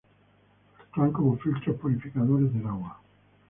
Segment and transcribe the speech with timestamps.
[0.79, 2.97] Actúan como filtros purificadores del agua.